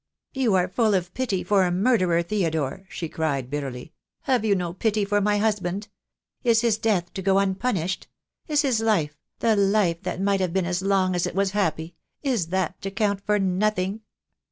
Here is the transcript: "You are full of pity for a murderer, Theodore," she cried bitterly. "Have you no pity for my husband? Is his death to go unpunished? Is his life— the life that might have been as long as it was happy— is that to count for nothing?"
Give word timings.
"You 0.33 0.55
are 0.55 0.67
full 0.67 0.95
of 0.95 1.13
pity 1.13 1.43
for 1.43 1.63
a 1.63 1.71
murderer, 1.71 2.23
Theodore," 2.23 2.87
she 2.89 3.07
cried 3.07 3.51
bitterly. 3.51 3.93
"Have 4.21 4.43
you 4.43 4.55
no 4.55 4.73
pity 4.73 5.05
for 5.05 5.21
my 5.21 5.37
husband? 5.37 5.89
Is 6.43 6.61
his 6.61 6.79
death 6.79 7.13
to 7.13 7.21
go 7.21 7.37
unpunished? 7.37 8.07
Is 8.47 8.63
his 8.63 8.79
life— 8.79 9.15
the 9.41 9.55
life 9.55 10.01
that 10.01 10.19
might 10.19 10.39
have 10.41 10.53
been 10.53 10.65
as 10.65 10.81
long 10.81 11.13
as 11.13 11.27
it 11.27 11.35
was 11.35 11.51
happy— 11.51 11.93
is 12.33 12.47
that 12.47 12.81
to 12.81 12.89
count 12.89 13.21
for 13.23 13.37
nothing?" 13.37 14.01